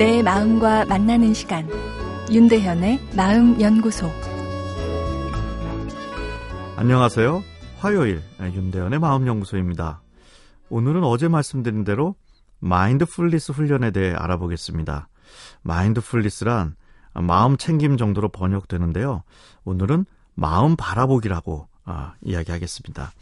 내 0.00 0.22
마음과 0.22 0.86
만나는 0.86 1.34
시간 1.34 1.68
윤대현의 2.32 3.10
마음 3.14 3.60
연구소 3.60 4.10
안녕하세요. 6.76 7.42
화요일 7.80 8.22
윤대현의 8.40 8.98
마음 8.98 9.26
연구소입니다. 9.26 10.00
오늘은 10.70 11.04
어제 11.04 11.28
말씀드린 11.28 11.84
대로 11.84 12.14
마인드풀리스 12.60 13.52
훈련에 13.52 13.90
대해 13.90 14.14
알아보겠습니다. 14.14 15.10
마인드풀리스란 15.64 16.76
마음 17.12 17.58
챙김 17.58 17.98
정도로 17.98 18.30
번역되는데요. 18.30 19.22
오늘은 19.64 20.06
마음 20.34 20.76
바라보기라고 20.76 21.68
아, 21.84 22.14
이야기하겠습니다. 22.22 23.12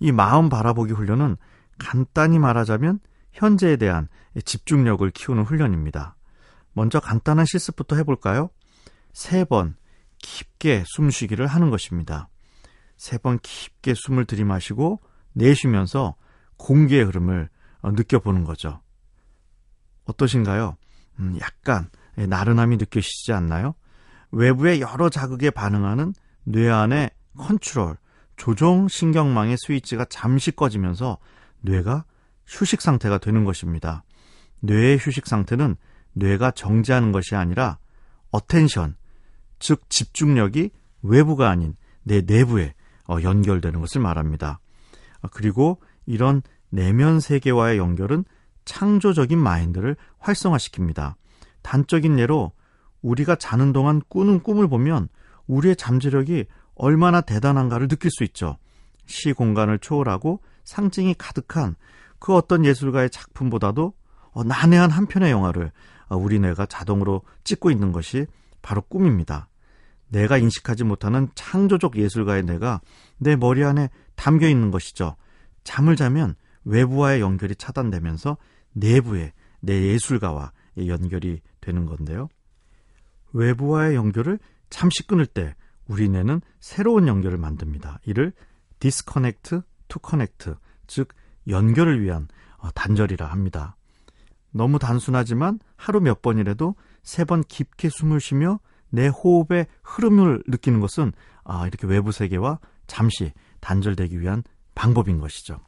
이 0.00 0.12
마음 0.12 0.50
바라보기 0.50 0.92
훈련은 0.92 1.38
간단히 1.78 2.38
말하자면 2.38 3.00
현재에 3.32 3.76
대한 3.76 4.08
집중력을 4.44 5.10
키우는 5.10 5.44
훈련입니다. 5.44 6.16
먼저 6.78 7.00
간단한 7.00 7.44
실습부터 7.44 7.96
해볼까요? 7.96 8.50
세 9.12 9.44
번 9.44 9.74
깊게 10.20 10.84
숨쉬기를 10.86 11.46
하는 11.46 11.70
것입니다. 11.70 12.28
세 12.96 13.18
번 13.18 13.38
깊게 13.40 13.94
숨을 13.94 14.24
들이마시고 14.26 15.00
내쉬면서 15.32 16.14
공기의 16.56 17.04
흐름을 17.04 17.48
어, 17.82 17.90
느껴보는 17.92 18.44
거죠. 18.44 18.80
어떠신가요? 20.04 20.76
음, 21.20 21.38
약간 21.40 21.90
나른함이 22.16 22.76
느껴지지 22.76 23.32
않나요? 23.32 23.74
외부의 24.30 24.80
여러 24.80 25.08
자극에 25.08 25.50
반응하는 25.50 26.12
뇌 26.44 26.68
안의 26.70 27.10
컨트롤, 27.36 27.96
조종 28.36 28.88
신경망의 28.88 29.56
스위치가 29.58 30.04
잠시 30.04 30.50
꺼지면서 30.52 31.18
뇌가 31.60 32.04
휴식 32.46 32.80
상태가 32.82 33.18
되는 33.18 33.44
것입니다. 33.44 34.04
뇌의 34.60 34.98
휴식 34.98 35.26
상태는 35.26 35.76
뇌가 36.12 36.50
정지하는 36.52 37.12
것이 37.12 37.34
아니라 37.34 37.78
attention, 38.30 38.96
즉 39.58 39.88
집중력이 39.88 40.70
외부가 41.02 41.50
아닌 41.50 41.74
내 42.02 42.20
내부에 42.20 42.74
어, 43.08 43.18
연결되는 43.22 43.80
것을 43.80 44.00
말합니다. 44.00 44.60
어, 45.22 45.28
그리고 45.30 45.80
이런 46.06 46.42
내면 46.70 47.20
세계와의 47.20 47.78
연결은 47.78 48.24
창조적인 48.64 49.38
마인드를 49.38 49.96
활성화시킵니다. 50.20 51.14
단적인 51.62 52.18
예로 52.18 52.52
우리가 53.02 53.36
자는 53.36 53.72
동안 53.72 54.02
꾸는 54.08 54.42
꿈을 54.42 54.68
보면 54.68 55.08
우리의 55.46 55.76
잠재력이 55.76 56.46
얼마나 56.74 57.20
대단한가를 57.20 57.88
느낄 57.88 58.10
수 58.10 58.24
있죠. 58.24 58.58
시 59.06 59.32
공간을 59.32 59.78
초월하고 59.78 60.40
상징이 60.64 61.14
가득한 61.14 61.76
그 62.18 62.34
어떤 62.34 62.64
예술가의 62.64 63.10
작품보다도 63.10 63.94
어, 64.32 64.44
난해한 64.44 64.90
한 64.90 65.06
편의 65.06 65.30
영화를 65.30 65.66
어, 65.66 65.70
우리 66.16 66.38
뇌가 66.38 66.66
자동으로 66.66 67.22
찍고 67.44 67.70
있는 67.70 67.92
것이 67.92 68.26
바로 68.62 68.82
꿈입니다. 68.82 69.48
내가 70.08 70.38
인식하지 70.38 70.84
못하는 70.84 71.28
창조적 71.34 71.96
예술가의 71.96 72.44
뇌가 72.44 72.80
내 73.18 73.36
머리 73.36 73.64
안에 73.64 73.90
담겨 74.14 74.48
있는 74.48 74.70
것이죠. 74.70 75.16
잠을 75.64 75.96
자면 75.96 76.34
외부와의 76.64 77.20
연결이 77.20 77.54
차단되면서 77.54 78.36
내부에 78.72 79.32
내 79.60 79.88
예술가와 79.88 80.52
연결이 80.86 81.40
되는 81.60 81.86
건데요. 81.86 82.28
외부와의 83.32 83.96
연결을 83.96 84.38
잠시 84.70 85.06
끊을 85.06 85.26
때 85.26 85.54
우리 85.86 86.08
뇌는 86.08 86.40
새로운 86.60 87.08
연결을 87.08 87.38
만듭니다. 87.38 88.00
이를 88.04 88.32
disconnect 88.78 89.60
to 89.88 90.00
connect, 90.06 90.52
즉 90.86 91.08
연결을 91.48 92.02
위한 92.02 92.28
어, 92.58 92.70
단절이라 92.72 93.26
합니다. 93.26 93.76
너무 94.50 94.78
단순하지만 94.78 95.58
하루 95.76 96.00
몇 96.00 96.22
번이라도 96.22 96.74
세 97.02 97.24
번 97.24 97.42
깊게 97.42 97.88
숨을 97.90 98.20
쉬며 98.20 98.60
내 98.90 99.08
호흡의 99.08 99.66
흐름을 99.82 100.44
느끼는 100.46 100.80
것은 100.80 101.12
아, 101.44 101.66
이렇게 101.66 101.86
외부 101.86 102.12
세계와 102.12 102.58
잠시 102.86 103.32
단절되기 103.60 104.20
위한 104.20 104.42
방법인 104.74 105.18
것이죠. 105.18 105.60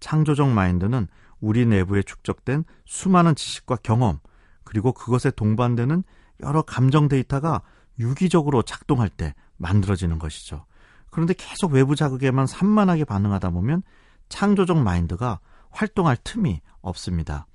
창조적 0.00 0.48
마인드는 0.48 1.08
우리 1.40 1.66
내부에 1.66 2.02
축적된 2.02 2.64
수많은 2.84 3.34
지식과 3.34 3.76
경험, 3.82 4.18
그리고 4.64 4.92
그것에 4.92 5.30
동반되는 5.30 6.02
여러 6.40 6.62
감정 6.62 7.08
데이터가 7.08 7.62
유기적으로 7.98 8.62
작동할 8.62 9.08
때 9.08 9.34
만들어지는 9.56 10.18
것이죠. 10.18 10.66
그런데 11.10 11.34
계속 11.34 11.72
외부 11.72 11.96
자극에만 11.96 12.46
산만하게 12.46 13.04
반응하다 13.04 13.50
보면 13.50 13.82
창조적 14.28 14.78
마인드가 14.78 15.40
활동할 15.70 16.16
틈이 16.22 16.60
없습니다. 16.80 17.46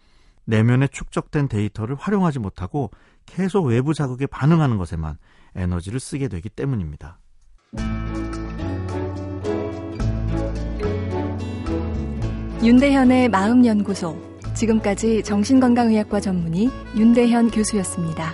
내면에 0.46 0.88
축적된 0.88 1.48
데이터를 1.48 1.96
활용하지 1.96 2.40
못하고 2.40 2.92
계속 3.26 3.66
외부 3.66 3.94
자극에 3.94 4.28
반응하는 4.28 4.78
것에만 4.78 5.18
에너지를 5.56 6.00
쓰게 6.00 6.28
되기 6.28 6.50
때문입니다. 6.50 7.20
윤대현의 12.64 13.30
마음연구소. 13.30 14.32
지금까지 14.54 15.24
정신건강의학과 15.24 16.20
전문의 16.20 16.70
윤대현 16.96 17.50
교수였습니다. 17.50 18.34